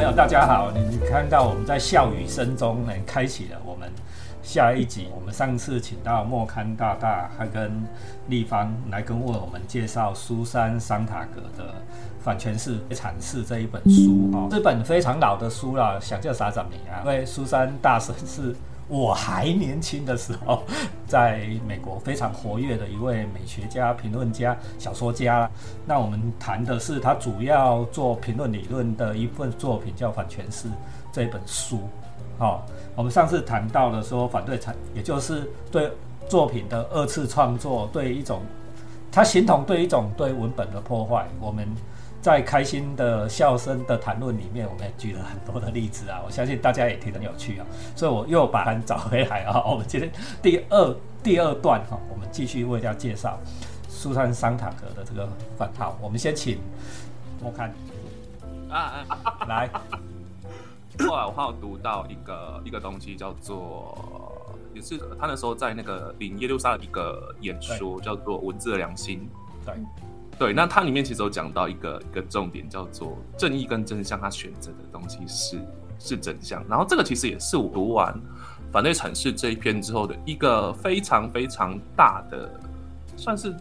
[0.00, 0.70] 朋友，大家好！
[0.70, 3.86] 你看到我们在笑语声中呢，开启了我们
[4.42, 5.08] 下一集。
[5.14, 7.70] 我们上次请到莫刊大大，他跟
[8.26, 11.64] 立方来跟为我们介绍苏珊桑塔格的
[12.18, 17.04] 《反诠释阐释》这一本书哦，这本非常老的书了，想叫啥子名啊？
[17.04, 18.56] 因为苏珊大神是。
[18.90, 20.64] 我还年轻的时候，
[21.06, 25.48] 在美国非常活跃的一位美学家、评论家、小说家。
[25.86, 30.66] 那我们谈的是他主要做评论理论的一份作品，叫《反诠释》
[31.12, 31.78] 这本书。
[32.36, 35.88] 好，我们上次谈到了说反对产，也就是对
[36.28, 38.42] 作品的二次创作，对一种
[39.12, 41.28] 他形同对一种对文本的破坏。
[41.40, 41.66] 我们。
[42.20, 47.66] 在开心的笑声的谈论里面，我们也举了很多的例子啊， 我相信大家也听得很有趣啊，
[47.96, 49.62] 所以我又把它找回来啊。
[49.66, 53.38] 我们今天第二第二段哈，我们继续为大家介绍
[53.88, 55.96] 苏珊桑塔格的这个番号。
[56.00, 56.58] 我们先请
[57.42, 57.72] 我看
[58.68, 59.70] 啊啊来，
[61.00, 69.26] 后来我还有读到一个一个东西叫做，也是他那时候在那个领耶路撒冷一个演说，叫做文字的良心。
[69.64, 69.74] 对。
[70.40, 75.58] 对，那它里面其实有讲到一个一个重点，叫做正义跟真相，他选择的东西是
[75.98, 76.64] 是真相。
[76.66, 78.18] 然后这个其实也是我读完
[78.72, 82.58] 反对阐释这一篇之后的一个非常非常大的
[83.18, 83.54] 算是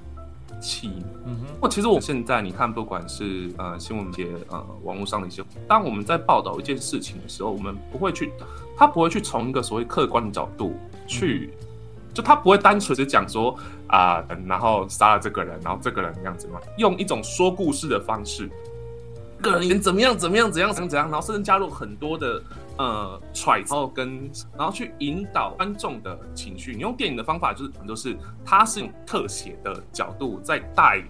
[0.62, 1.04] 启。
[1.26, 1.48] 嗯哼。
[1.60, 8.32] 我其实我现在你看，不管是呃新闻节呃网络上的一些，当我们在报道一件事情的时候，我们不会去，
[8.78, 11.54] 他不会去从一个所谓客观的角度去。
[12.20, 18.50] 就他不会单纯的讲说啊，然后杀了这个人，然后这个人这样子嘛，用一种说故事的方式，
[19.42, 22.44] 个人怎么样怎么样怎样怎样怎样，然后甚至加入很多的
[22.78, 26.74] 呃揣测跟，然后去引导观众的情绪。
[26.74, 31.02] 你用电影的方法就是，很多是他是用特写的角度在带。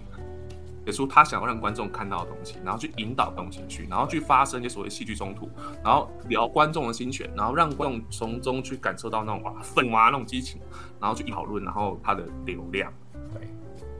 [0.86, 5.48] 写出他想要让观众看到的东西，然后去引导观众情绪，然后去发生一些所谓戏剧冲突，
[5.84, 10.60] 然后聊观众的心弦，然后让观众从中去感受到那种哇愤啊那种激情，
[11.00, 12.92] 然后去讨论，然后他的流量。
[13.32, 13.48] 对，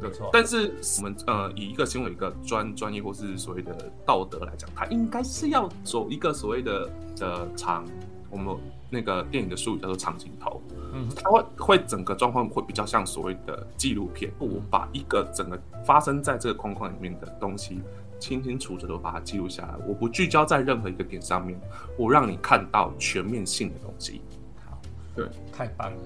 [0.00, 0.30] 没错。
[0.32, 6.90] 但是我们呃以一个新闻一个专专业或是所谓的道德来讲，它应该是要走一个所谓的
[7.20, 7.84] 呃长
[8.30, 8.56] 我们。
[8.92, 10.60] 那个电影的术语叫做长镜头，
[10.92, 17.80] 嗯，它会会整个状况会比较像所谓的纪录片，我把一个整个发生在这个框框里面的东西
[18.18, 21.56] 清清楚楚的把它记录下来，我不聚焦在任何一个点上面，
[21.96, 24.20] 我让你看到全面性的东西。
[24.68, 24.76] 好，
[25.14, 25.98] 对，太棒了。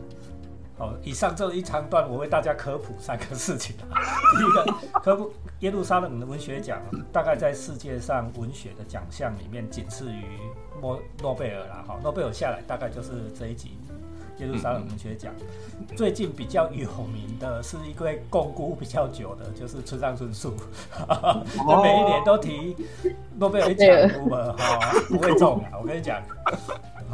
[0.77, 3.77] 好，以上这一长段我为大家科普三个事情。
[4.39, 6.81] 第一个科普耶路撒冷的文学奖，
[7.13, 10.25] 大概在世界上文学的奖项里面仅次于。
[10.83, 13.79] 诺诺贝尔啦，哈，诺贝尔下来大概就是这一集
[14.39, 15.33] 耶路撒冷文学奖。
[15.97, 20.53] 最近比较有名的是一位共估比较久的，就是村上春树，
[21.83, 22.77] 每一年都提
[23.39, 23.89] 诺贝尔奖，
[24.59, 25.79] 哈，不会中啊！
[25.81, 26.21] 我跟你讲，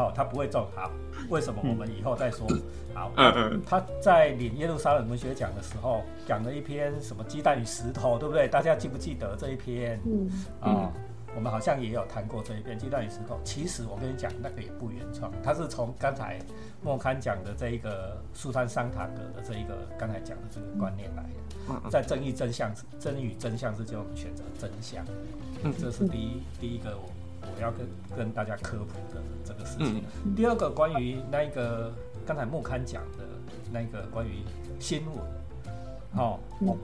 [0.00, 0.90] 好，他不会中，好，
[1.28, 1.60] 为什么？
[1.62, 2.46] 我们以后再说。
[2.94, 8.48] 好，嗯嗯，他在领耶路撒冷文学奖的时候讲了一篇什么鸡蛋与石头，对不对？
[8.48, 10.00] 大家记不记得这一篇？
[10.06, 10.90] 嗯，啊。
[11.32, 16.40] 我们好像也有谈过这一篇《鸡蛋与石头》，其实我跟你讲，那个也不原创，他是从刚才
[16.82, 21.88] 莫刊讲的这一个苏珊桑塔格的这一个刚才讲的这个观念来的。
[21.88, 25.04] 在正义真相真与真相之间，我们选择真相。
[25.62, 27.19] 嗯，这是第一第一个我我
[27.60, 30.02] 要跟跟大家科普的这个事情。
[30.34, 31.92] 第二个关于那个
[32.26, 33.24] 刚才木刊讲的
[33.72, 34.42] 那个关于
[34.78, 36.38] 新闻，哦，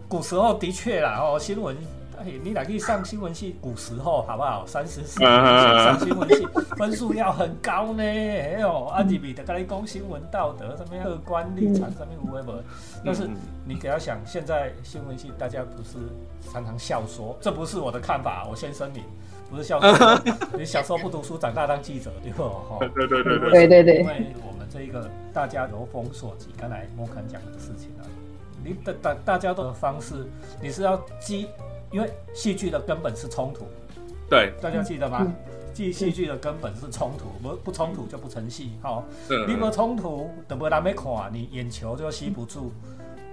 [0.09, 1.76] 古时候的确啦，哦，新闻。
[2.19, 4.64] 哎，你来去上新闻系，古时候好不好？
[4.66, 8.03] 三十四上新闻系，分数要很高呢。
[8.03, 12.54] 哎呦，阿吉比的跟你讲新闻道德，什么客观立场，什么无为不？
[13.04, 13.28] 但是
[13.66, 15.98] 你给他想，现在新闻系大家不是
[16.50, 19.04] 常常笑说，这不是我的看法，我先声明，
[19.51, 20.23] 不是笑死。
[20.57, 22.43] 你小时候不读书，长大当记者，对不？
[22.49, 23.99] 哈，对对对对对对。
[24.01, 28.03] 因为我们这一个大家由风所及，刚才莫肯讲的事情啊，
[28.65, 30.26] 你的大大家的方式，
[30.61, 31.49] 你是要激。
[31.93, 33.65] 因为戏剧的根本是冲突，
[34.29, 35.25] 对，大家记得吗？
[35.73, 38.73] 戏戏剧的根本是冲突，不不冲突就不成戏。
[38.82, 39.05] 好，
[39.47, 42.73] 你不冲突，等不来没看，你眼球就吸不住，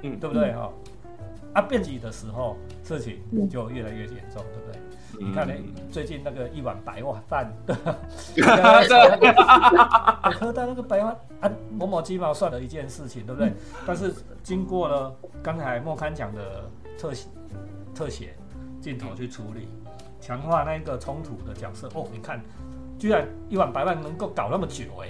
[0.03, 0.53] 嗯，对不对？
[0.53, 0.69] 哈，
[1.53, 3.19] 啊，辩解的时候，事情
[3.49, 4.79] 就越来越严重，对不对？
[5.19, 5.53] 你看，呢，
[5.91, 7.95] 最近那个一碗白饭 饭，
[10.33, 13.53] 喝到那个白饭啊，某某鸡毛算了一件事情，对不对？
[13.85, 17.27] 但是经过了刚才莫刊讲的特写，
[17.93, 18.35] 特写。
[18.81, 19.69] 镜头去处理，
[20.19, 21.87] 强化那个冲突的角色。
[21.95, 22.41] 哦，你看，
[23.03, 25.09] 居然一碗白饭能够搞那么久哎！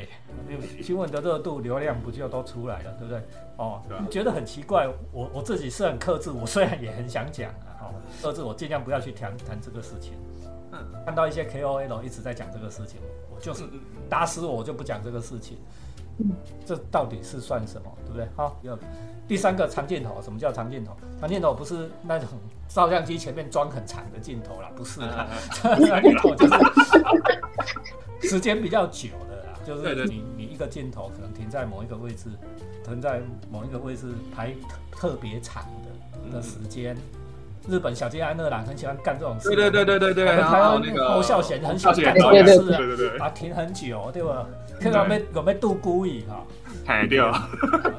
[0.82, 3.22] 新闻的热度、流量不就都出来了，对不对？
[3.58, 4.88] 哦，你觉得很奇怪。
[5.12, 10.14] 我我自己是很克制，我虽然也很想讲啊，哦，克制我尽量不要去谈谈这个事情。
[11.06, 13.00] 看到一些 KOL 一直在讲这个事情，
[13.32, 13.64] 我就是
[14.10, 15.60] 打死我，我就不讲这个事情。
[16.66, 18.28] 这到底是算什么，对不对？
[18.36, 18.76] 好，有
[19.28, 20.96] 第三个长镜头，什么叫长镜头？
[21.20, 22.28] 长镜头不是那种
[22.68, 25.28] 照相机前面装很长的镜头啦，不是啦，
[25.62, 26.54] 长镜头就是
[28.30, 32.30] 时间比较久的啦， 就是你你一个镜头可能停在某一个位置，
[32.84, 34.54] 停在某一个位置拍
[34.92, 36.96] 特别长的的时间。
[37.66, 44.46] 日本小津安二郎很喜欢干这种事，对对对对对对，台湾那个侯孝贤很喜欢干这这种事，啊停很久，对吧？
[44.82, 46.44] 看到没有没度故意哈，
[46.86, 47.32] 太掉，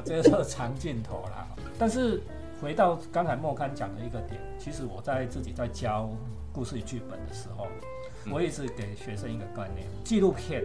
[0.05, 1.47] 这个是长镜头啦。
[1.77, 2.21] 但是
[2.61, 6.09] 回到刚才莫刊讲的一个点，其实我在自己在教
[6.53, 7.67] 故事与剧本的时候，
[8.31, 10.63] 我一直给学生一个概念：纪录片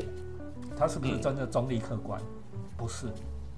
[0.77, 2.21] 它是不是真的中立客观？
[2.77, 3.07] 不是。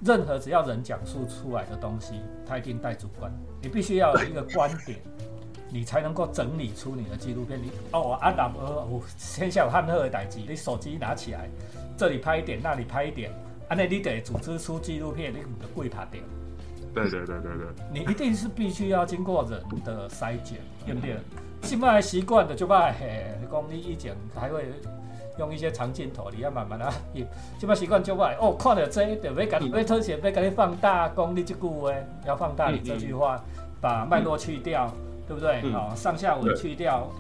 [0.05, 3.31] 任何只要人讲述出来的东西，它一定带主观。
[3.61, 4.99] 你必须要有一个观点，
[5.71, 7.57] 你才能够整理出你的纪录片。
[7.63, 9.01] 你哦，我阿达呃，我
[9.37, 11.49] 天下有汉赫的代机，你手机拿起来，
[11.97, 13.31] 这里拍一点，那里拍一点，
[13.73, 16.23] 啊，那你得组织出纪录片，你得贵他点。
[16.95, 21.17] 对对对对对，你一定是必须要经过人的筛检，对不对？
[21.63, 24.67] 现在习惯的就把嘿，讲你以前还会。
[25.39, 26.93] 用一些长镜头，你要慢慢啊，
[27.59, 31.91] 现在习惯就来哦，看到这就要赶，要特写，要赶你放大，讲你这句话，
[32.27, 33.43] 要放大你这句话，
[33.81, 34.93] 把脉络去掉，
[35.27, 35.63] 对不对？
[35.73, 37.11] 哦，上下文去掉，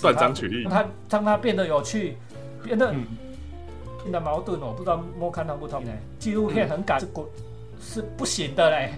[0.00, 2.16] 断章取义，让它让它变得有趣，
[2.64, 2.90] 变得
[4.08, 4.58] 变得矛盾。
[4.58, 5.92] 我不知道莫看到不同呢？
[6.18, 7.28] 纪录片很感是不，
[7.78, 8.94] 是不行的嘞。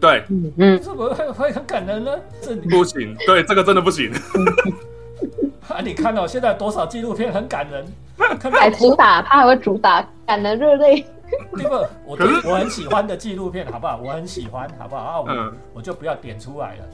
[0.00, 0.24] 对，
[0.56, 2.18] 嗯，怎么会会很感人呢？
[2.40, 4.10] 这不行，对，这个真的不行。
[5.68, 5.80] 啊！
[5.84, 7.84] 你看到现在多少纪录片很感人，
[8.52, 11.04] 还主打他还会主打感人热泪。
[11.52, 11.74] 对不？
[12.06, 14.00] 我我很喜欢的纪录片，好不好？
[14.02, 15.24] 我很喜欢，好不好？
[15.24, 16.84] 啊，我我就不要点出来了。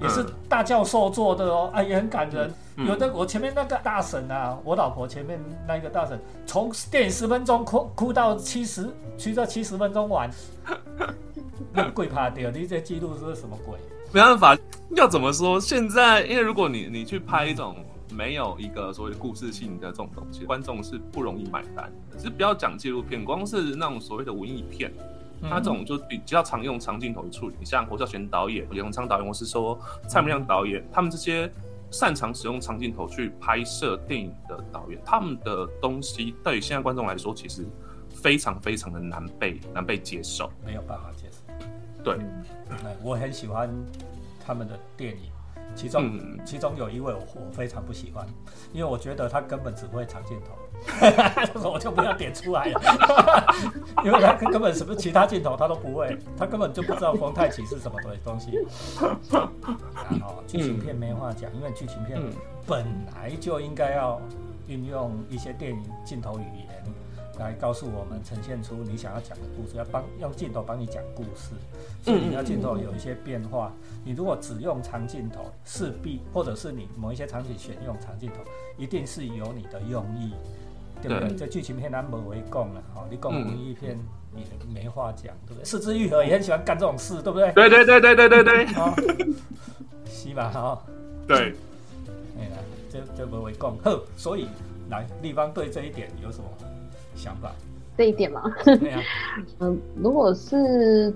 [0.00, 2.52] 也是大教授做的哦，啊，也很感人。
[2.76, 5.38] 有的我前面那个大婶啊，我老婆前面
[5.68, 8.88] 那一个大婶，从电影十分钟哭哭到七十，
[9.18, 10.30] 去到七十分钟完，
[11.72, 12.50] 那鬼怕掉！
[12.50, 13.78] 你这记录是什么鬼？
[14.12, 14.56] 没办法，
[14.96, 15.60] 要怎么说？
[15.60, 17.76] 现在因为如果你你去拍一种。
[18.12, 21.88] 没有一个所谓故事性的这种东西，观众是不容易买单。
[22.16, 24.92] 其实不要讲纪录片，光是那种所谓的文艺片，
[25.42, 27.54] 它这种就比较常用长镜头去处理。
[27.64, 29.78] 像侯孝贤导演、李鸿昌导演，或是说
[30.08, 31.50] 蔡明亮导演，他们这些
[31.90, 37.66] 擅长使用长镜头去拍摄电影的导演，他们的东西对于现在观众来说，其实
[38.10, 41.38] 非常非常的难被难被接受，没有办法接受。
[42.02, 42.18] 对，
[43.02, 43.68] 我很喜欢
[44.44, 45.30] 他们的电影。
[45.72, 48.26] 其中，其中有一位我我非常不喜欢，
[48.72, 50.58] 因为我觉得他根本只会长镜头，
[51.62, 53.46] 我就不要点出来了，
[54.04, 58.58] 因为他根本什么其他镜头他都不会，他根本就不知道冯太奇是什么东东西。
[60.10, 62.20] 然后剧情片没话讲，因为剧情片
[62.66, 62.84] 本
[63.14, 64.20] 来就应该要
[64.66, 66.68] 运用一些电影镜头语言。
[67.38, 71.54] 来告诉我们，呈现出你想要讲的故事，要帮用镜头帮你讲故事，
[72.02, 73.72] 所以你要镜头有一些变化。
[74.04, 78.42] 你如果只用长镜头，势必或者是你某一些场景选用长镜头，
[78.76, 80.34] 一定是有你的用意，
[81.02, 81.36] 对不对？
[81.36, 83.98] 这剧情片咱无为讲了，好，你讲文艺片
[84.34, 85.64] 你没话讲，对不对？
[85.64, 87.52] 四肢愈合也很喜欢干这种事，对不对？
[87.52, 88.66] 对对对对对对对，
[90.06, 90.50] 是吧？
[90.50, 90.82] 哈，
[91.26, 91.54] 对，
[92.38, 92.56] 哎呀，
[92.90, 94.48] 这这无为讲，呵，所以
[94.88, 96.44] 来立方对这一点有什么？
[97.16, 97.52] 想法
[97.98, 98.50] 这一点嘛，
[99.58, 101.12] 嗯，如果是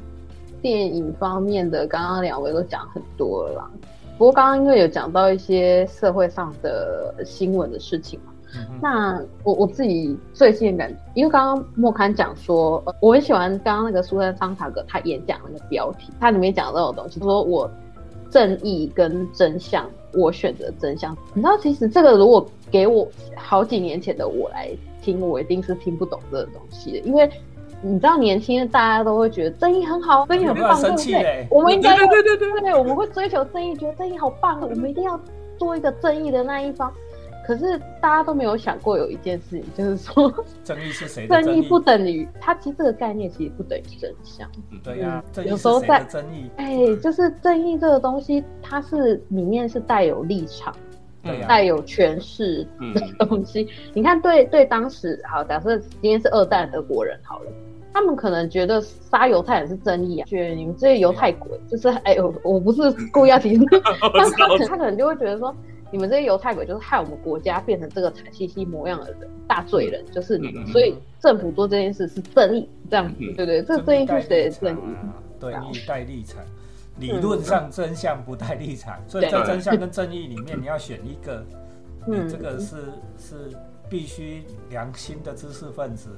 [0.60, 3.70] 电影方面的，刚刚两位都讲很多了。
[4.18, 8.33] 不过刚刚因为有讲到一些社会上的新闻的事情嘛，
[8.80, 17.70] 那我我自己最近感觉，因为刚刚莫刊讲说，我很喜欢刚刚那个苏珊桑塔格他演讲那个标题，它里面讲的那种东西，说我
[18.30, 21.16] 正义跟真相，我选择真相。
[21.32, 23.06] 你知道，其实这个如果给我
[23.36, 24.70] 好几年前的我来。
[25.04, 27.30] 听我一定是听不懂这个东西的，因为
[27.82, 31.46] 你知道，年轻人大家都会觉得正义很好，正义很棒，对不对？
[31.50, 35.20] 我们应该对对对对对，我们会追求正义，觉得正义好棒，我们一定要
[35.58, 36.90] 做一个正义的那一方。
[37.46, 40.32] 可是大家都没有想过有一件事情，就是说
[40.64, 41.26] 正义是谁？
[41.28, 44.48] 正义不等于它，其实这个概念其实不等于真相。
[44.82, 50.74] 对呀，有时候在正义，哎，就是正义这个东西，它是里面是带有立场。
[51.48, 57.50] 带有权势的东西，你看，对对，当时好，假设今天是二代德国人好了，
[57.94, 63.58] 他们可能觉得杀犹太人是正义啊，觉得你们这些犹太鬼就是，哎呦，我不是故意要提，
[64.12, 65.56] 但他他可能就会觉得说，
[65.94, 73.62] 你们这些犹太鬼就是害我们国家变成这个惨兮兮模样的人，大罪人就是你们，所以政府做这件事是正义，这样子，对对？
[73.62, 74.96] 这正义是谁的正义？
[75.38, 76.42] 对义带立场。
[76.98, 81.46] 理论上真相不带立场，所以在真相跟正义里面，你要选一个，
[82.08, 82.76] 你这个是
[83.16, 83.56] 是
[83.88, 86.10] 必须良心的知识分子。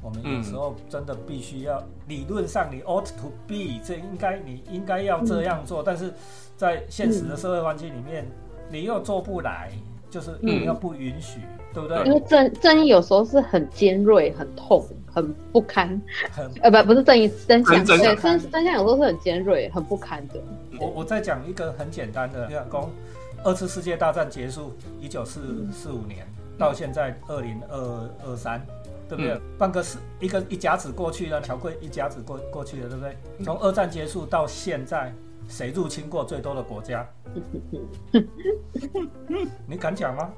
[0.00, 6.12] 我们有时候真的必须要，理论上你 ought to be，这应该你应该要这样做，但是
[6.56, 8.26] 在现实的社会环境里面，
[8.72, 9.70] 你又做不来，
[10.10, 11.40] 就是你又不允许，
[11.74, 12.02] 对不对？
[12.04, 16.00] 因为正正义有时候是很尖锐、很痛、很不堪，
[16.32, 20.40] 很呃不不是正义真相，对真真相有时候是很尖锐、很不堪的。
[20.80, 22.90] 我我再讲一个很简单的，讲公
[23.44, 26.26] 二次世界大战结束，一九四四五年
[26.58, 28.60] 到现在二零二二三。
[29.08, 29.38] 对不对？
[29.58, 33.14] 半个是一个一甲子过去了，乔贵一甲子过过去了，对不对？
[33.44, 35.12] 从二战结束到现在，
[35.48, 37.06] 谁入侵过最多的国家？
[39.66, 40.30] 你敢讲吗？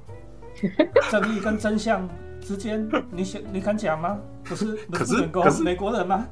[1.11, 2.09] 正义跟真相
[2.45, 4.19] 之间，你想你敢讲吗？
[4.45, 6.27] 不是，可是可是美国人吗？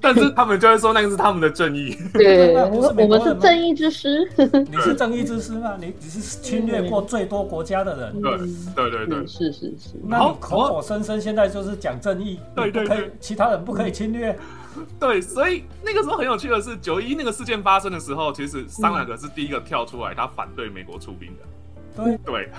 [0.00, 1.96] 但是他们就会说那个是他们的正义。
[2.12, 4.28] 对，我们是正义之师。
[4.70, 5.76] 你是正义之师吗？
[5.80, 8.20] 你你是侵略过最多国家的人。
[8.20, 8.36] 对
[8.74, 9.94] 对对对，是是是。
[10.04, 14.36] 那你口口声声现在就是讲正义，对对对，其他人不可以侵略。
[15.00, 22.04] 对，所以那个时候很有趣的是，九一那个事件发生的时候，其实桑塔格是第一个跳出来，他反对美国出兵的。
[22.04, 22.50] 对对，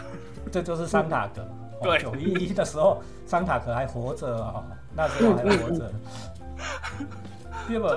[0.52, 1.48] 这就是桑塔格。
[1.82, 4.64] 对，九一一的时候，桑塔可还活着哦，
[4.96, 5.92] 那时候还活着。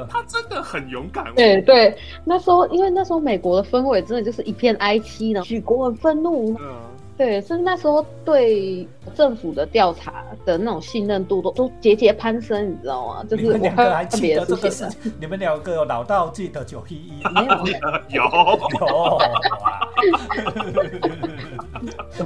[0.09, 1.33] 他真的很勇敢。
[1.37, 6.53] 对对，那时候因为那时候美国的氛围真的就是一片哀戚呢，举国很愤怒。
[6.59, 6.75] 嗯，
[7.17, 8.85] 对，甚至那时候对
[9.15, 13.25] 政府的调查的那种信任度都都节节攀升，你知道吗？
[13.31, 14.89] 就是我两个还记得这个事，
[15.21, 17.23] 你们两个有老道记得九一一？
[17.33, 17.65] 没有，
[18.09, 18.25] 有
[18.81, 18.91] 有。
[18.91, 19.23] 我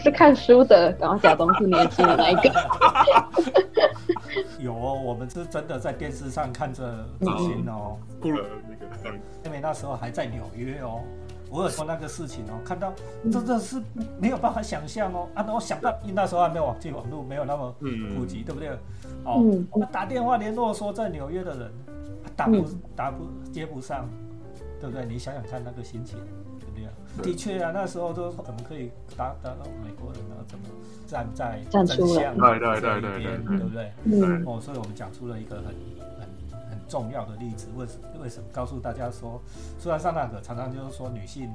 [0.04, 2.52] 是看书的，然后假装是年轻的那一个。
[4.60, 6.84] 有哦，我们是真的在电视上看着
[7.20, 7.96] 执行哦。
[8.20, 11.00] 哭了那个，因为那时候还在纽约哦。
[11.50, 12.92] 我有说那个事情哦，看到
[13.30, 13.80] 真的是
[14.20, 15.28] 没有办法想象哦。
[15.34, 17.74] 啊，我想到，因那时候还没有网际网络，没有那么
[18.14, 18.68] 普及，对不对？
[19.24, 21.72] 哦，我们打电话联络说在纽约的人
[22.36, 24.06] 打不打不接不上，
[24.80, 25.06] 对不对？
[25.06, 26.18] 你想想看那个心情。
[27.22, 30.36] 的确啊，那时候都怎么可以打打到美国人呢？
[30.48, 30.64] 怎么
[31.06, 33.92] 站在真相对对对对边，对不对？
[34.04, 34.42] 嗯。
[34.46, 37.68] 哦，所以我们讲出了一个很很很重要的例子。
[37.76, 37.86] 为
[38.20, 39.40] 为什么告诉大家说，
[39.78, 41.48] 虽然上那个常常就是说女性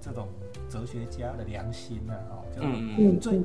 [0.00, 0.28] 这种
[0.68, 2.44] 哲学家的良心啊，哦，
[2.96, 3.42] 就最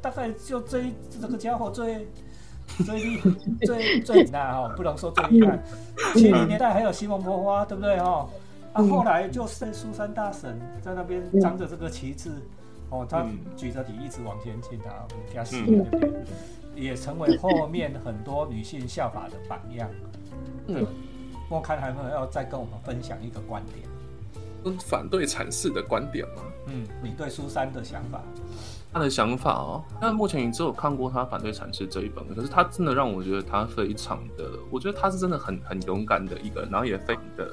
[0.00, 2.06] 大概就这这个家伙最
[2.84, 3.20] 最厉
[3.62, 5.62] 最最那哦，不能说最厉害。
[6.14, 8.28] 七零年代还有西蒙波花，对不对哈？
[8.74, 12.30] 啊，后来就是苏珊大婶在那边张着这个旗帜，
[12.90, 14.90] 哦，他举着旗一直往前进，他
[15.32, 16.12] 加西那边
[16.76, 19.88] 也成为后面很多女性效法的榜样。
[20.66, 20.86] 嗯，
[21.50, 26.42] 我看还有要再跟我们分享一个观点，反对阐释的观点吗？
[26.66, 28.20] 嗯，你对苏珊的想法？
[28.92, 37.50] 他的想法哦，那目前你只有看过他反对阐释这一本，可是他真的让我觉得他非常的，我觉得他是真的很很勇敢的一个人，然后也非常的。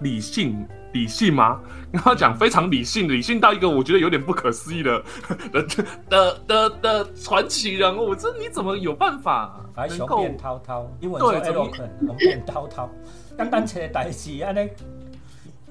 [0.00, 1.60] 理性，理性吗？
[1.92, 5.02] 跟他讲非常理性，理性到一个我觉得有点不可思议的
[5.52, 5.66] 的
[6.08, 8.14] 的的的传奇人物。
[8.14, 10.90] 这你怎么有办法能够滔滔？
[11.00, 12.88] 英文说 eloquent，雄辩滔滔。
[13.36, 14.68] 单单写代词，安尼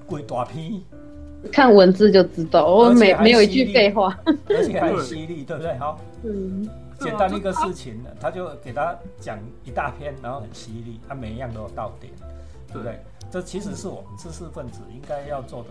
[0.06, 0.82] 鬼大篇，
[1.52, 4.18] 看文字就知道，我没没有一句废话，
[4.48, 5.78] 而且还犀利，对不对？
[5.78, 6.68] 好，嗯，
[7.00, 12.12] 简单一个事情，他就给他讲一大篇，然后很犀利，他每一样都有到点，
[12.72, 13.00] 对不对？
[13.30, 15.70] 这其实是我们知识分子应该要做的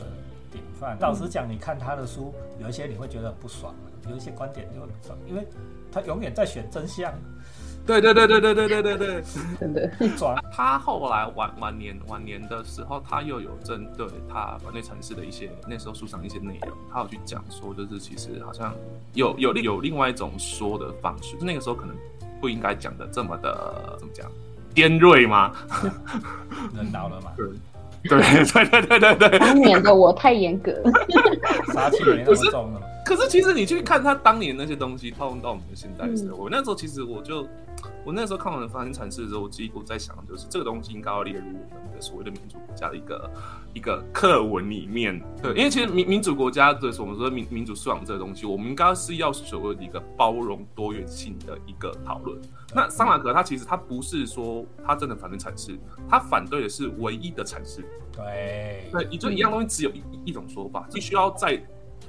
[0.51, 0.97] 典范。
[1.01, 3.75] 老实讲，你看他的书，有一些你会觉得不爽，
[4.11, 5.47] 有一些观点就会不爽，因为
[5.91, 7.13] 他永远在选真相。
[7.87, 9.25] 对对对对对对对对对，
[9.61, 9.89] 真的。
[10.53, 18.75] 他后来晚晚年晚年的时候，他又有针对他反对城市的一些那时候书上一些内容，他有去讲说，就是其实好像
[19.15, 21.97] 有有有另外一种说的方式，就那个时候可能
[22.41, 24.29] 不应该讲的这么的怎么讲。
[24.77, 25.51] 尖锐吗？
[26.77, 27.33] 人老了嘛？
[27.37, 29.39] 对对对对对对对。
[29.41, 30.71] 当年的我太严格，
[31.75, 32.81] 杀气没那么重了。
[33.07, 37.47] 可是其实你去看他当年那些东西套用到我们的现在的时候，我那时候其实我就。
[38.05, 43.31] 我那时候看完《发生阐释》的时候，我几乎在想，就是这个东西应该要列入我们的所谓的民主国家的一个
[43.75, 45.21] 一个课文里面。
[45.43, 52.41] 对，因为其实民民主国家的我们说民民主素养这个东西，我们应该是要所谓的一个包容多元性的一个讨论。
[52.73, 55.77] 那桑马格他其实他不是说他真的反对阐释，
[56.09, 57.85] 他反对的是唯一的阐释。
[58.13, 61.61] 对，对，也就一样东西只有一一种说法，必须要在。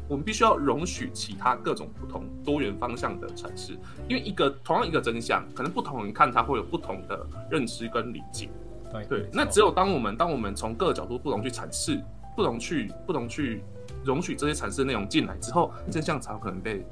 [0.07, 3.73] 我们必须要容许其他各种不同多元方向的阐释，
[4.07, 8.49] 因为一个同样一个真相，可能不同人看它会有不同的认知跟理解。
[8.91, 12.01] 对对，那只有当我们当我们从各个角度不同去阐释，
[12.35, 13.61] 不同去不同去
[14.05, 16.85] 容许这些阐释内容进来之后，真相才有可能被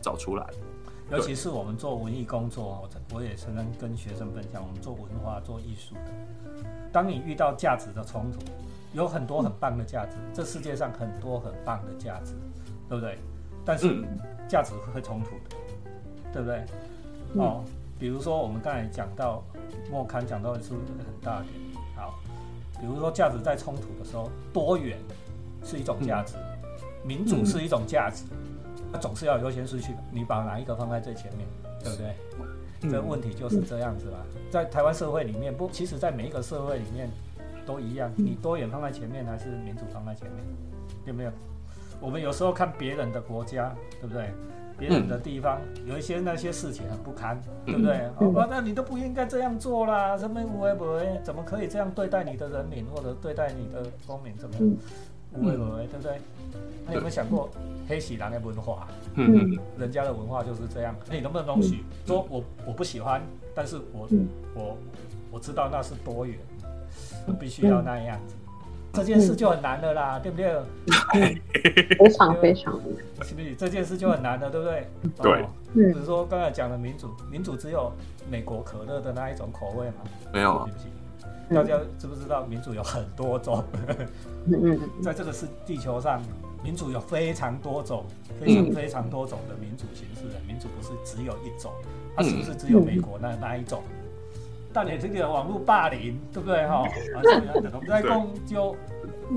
[0.00, 0.46] 找出来。
[1.10, 8.38] 尤其是我们做文艺工作，我我也曾经跟学生分享，我们做文化、做艺术的，当你遇到价值的冲突，
[8.92, 12.34] 有很多很棒的价值，这世界上很多很棒的价值，
[12.90, 13.16] 对不对？
[13.64, 14.04] 但是
[14.48, 15.56] 价值会冲突的，
[16.32, 16.64] 对不对？
[17.40, 17.62] 哦，
[18.00, 19.42] 比如说我们刚才讲到
[19.90, 21.54] 莫刊讲到的是很大点，
[21.94, 22.18] 好，
[22.80, 24.98] 比如说价值在冲突的时候，多元
[25.64, 26.34] 是一种价值，
[27.04, 28.24] 民主是一种价值。
[28.92, 31.46] 那总是要优先顺序，你把哪一个放在最前面，
[31.84, 32.90] 对不对？
[32.90, 34.18] 这问题就是这样子啦。
[34.50, 37.08] 在台湾社会里面，不，其实在每一个社会里面
[37.64, 40.44] 都一样，你多元放在前面还是民主放在前面，
[41.04, 41.30] 有没有？
[42.00, 44.30] 我们有时候看别人的国家，对不对？
[44.78, 48.00] 别人的地方有一些那些事情很不堪，对不对？
[48.18, 54.34] 哦，那你都不应该这样做啦，什么无为不为，怎么可以这样对待你的人民或者对待你的公民？
[54.38, 54.56] 怎么
[55.34, 56.18] 无为不为，对不对？
[56.86, 57.50] 那有没有想过
[57.86, 58.88] 黑喜狼的文化？
[59.16, 60.96] 嗯，人家的文化就是这样。
[61.06, 63.20] 那你能不能容许说我我不喜欢，
[63.54, 64.08] 但是我
[64.54, 64.78] 我
[65.32, 66.38] 我知道那是多元，
[67.26, 68.34] 我必须要那样子。
[68.92, 70.52] 这件事就很难的啦，对不对？
[71.98, 73.54] 非常非常难，是不是？
[73.54, 74.88] 这件事就很难的，对不对？
[75.22, 75.44] 对。
[75.72, 77.92] 比如说刚才讲的民主，民主只有
[78.30, 79.94] 美国可乐的那一种口味吗？
[80.32, 80.66] 没有。
[80.66, 83.64] 对不起，大家知不知道民主有很多种？
[85.02, 86.20] 在这个是地球上。
[86.62, 88.04] 民主有非常多种，
[88.38, 90.38] 非常非常多种的民主形式的。
[90.46, 91.72] 民主不是只有一种，
[92.14, 93.82] 它是不是只有美国那那一种？
[94.72, 96.76] 但你这个网络霸凌，对不对哈？
[96.76, 97.22] 啊，
[97.72, 98.76] 我们在共就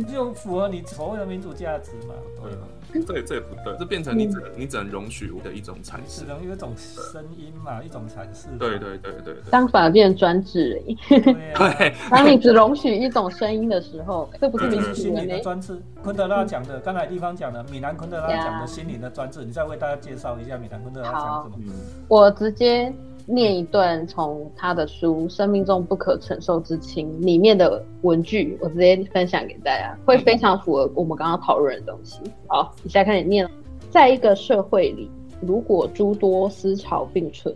[0.08, 2.14] 就符合你所谓的民主价值嘛？
[2.42, 2.68] 对吗？
[3.08, 8.50] 这这也不对，这变成你只你只能容许的一种阐释，只能有一种声音嘛，一种阐释。
[8.60, 9.36] 对对对对对。
[9.50, 10.96] 当反而变成专制了。
[11.10, 11.94] 对。
[12.12, 15.82] 当你只容许一种声音的时候，这不是民主心灵的专制。
[16.04, 21.74] 昆德拉讲的，刚才地方讲的，米兰昆德拉讲的心灵的专制，你再为大家介绍一下米兰昆德拉讲什么？
[22.08, 22.94] 我直接。
[23.26, 32.20] 念一段从他的书《生命中不可承受之轻》里面的文句，我直接分享给大家，会非常符合我们刚刚讨论的东西。
[32.48, 33.50] 好，你现在开始念。
[33.90, 35.10] 在一个社会里，
[35.40, 37.54] 如果诸多思潮并存，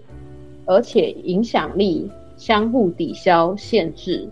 [0.65, 4.29] 而且影响力相互抵消、限制，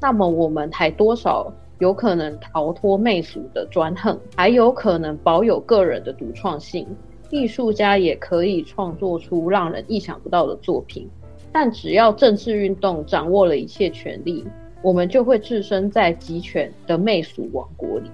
[0.00, 6.86] 那么我们还多少有可能逃脱媚俗的专横，还有可能保有个人的独创性。
[7.34, 11.08] 艺术家也可以创作出让人意想不到的作品，
[11.50, 14.44] 但只要政治运动掌握了一切权力，
[14.82, 18.08] 我们就会置身在集权的媚俗王国里。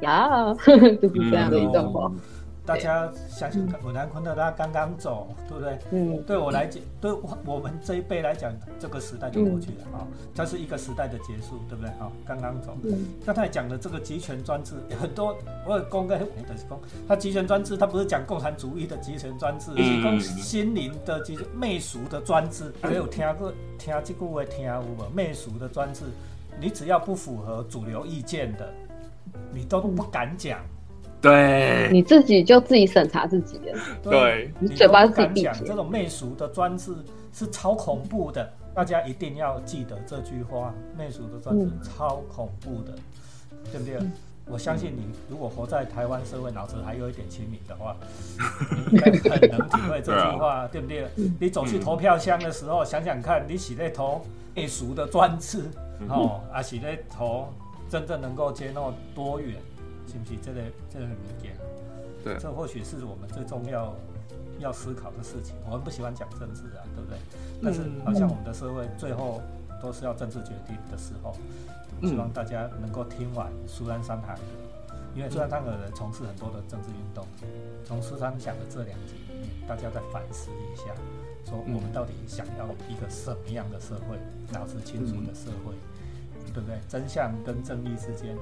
[0.00, 0.52] 呀，
[1.00, 2.10] 就是这样的一段话。
[2.66, 5.78] 大家想想看，米兰昆德拉刚刚走，对不对？
[5.92, 11.88] 嗯，对我来讲，对我我们这一辈来讲，这个时代就过去了啊，这是一个时代的结束，对不对？
[11.92, 12.76] 啊，刚刚走。
[13.24, 16.26] 刚才讲的这个集权专制，很多我有公开，的
[16.56, 22.72] 是公，他集权专制，他不是讲共产主义的集权专制，是讲心灵的集媚俗的专制。
[22.82, 25.08] 没有听过听这句话听有无？
[25.14, 26.02] 媚俗的专制，
[26.60, 28.68] 你只要不符合主流意见的，
[29.52, 30.60] 你都不敢讲。
[31.26, 33.78] 对，你自己就自己审查自己了。
[34.02, 36.94] 对，你嘴巴自己闭这种媚俗的专制
[37.32, 42.92] 是超恐怖的，大家一定要记得这句话：媚俗的专制超恐怖的，
[43.72, 43.98] 对不对？
[44.48, 47.96] 我相信你，如果活在台湾社会，脑子还有一点清明的话，
[48.92, 51.04] 你应该很能体会这句话，对不对？
[51.40, 55.64] 你走去投票箱的时候，想想看，你洗在投媚俗的专制，
[56.08, 57.48] 哦，啊，洗在投
[57.88, 58.80] 真正能够接纳
[59.16, 59.56] 多元。
[60.06, 60.36] 是不是？
[60.42, 61.56] 这个这个理解？
[62.24, 63.04] 对，这或许是？
[63.04, 63.94] 我们最重要
[64.58, 65.54] 要思考的事情。
[65.64, 67.18] 我们不喜欢讲政治啊，对不对？
[67.62, 67.82] 但是？
[68.04, 69.40] 好像我们的社会最后
[69.82, 70.04] 都是？
[70.04, 71.36] 要政治决定的时候，
[72.02, 74.36] 希望大家能够听完苏丹山海，
[75.14, 77.26] 因为苏丹山海人从事很多的政治运动。
[77.84, 80.94] 从苏丹讲的这两集里面，大家再反思一下，
[81.44, 84.18] 说我们到底想要一个什么样的社会，
[84.52, 85.74] 脑子清楚的社会，
[86.52, 86.78] 对不对？
[86.88, 88.36] 真相跟正义之间。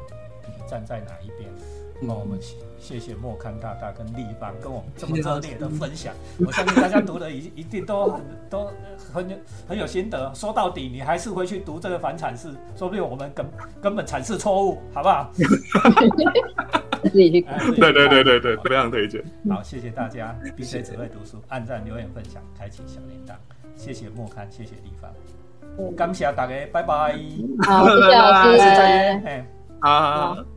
[0.69, 1.51] 站在哪一边？
[2.01, 2.39] 那我们
[2.79, 6.13] 谢谢莫康大大跟立方跟我们这么热烈的分享。
[6.45, 8.71] 我相信大家读的一一定都很都
[9.13, 9.37] 很有
[9.69, 10.35] 很有心得。
[10.35, 13.47] 说到底，你还是回去读这个反阐释，说不定我们根
[13.81, 15.31] 根本阐释错误，好不好？
[17.05, 17.41] 自己去
[17.81, 19.23] 对对对对对，非常推荐。
[19.49, 20.37] 好，谢谢大家。
[20.57, 23.35] B C 只会读书，按赞、留言、分享，开启小铃铛。
[23.77, 25.11] 谢谢莫康，谢谢立方，
[25.95, 27.15] 感谢大家，拜拜。
[27.63, 29.54] 好，谢谢老师，再见。
[29.85, 30.54] 啊。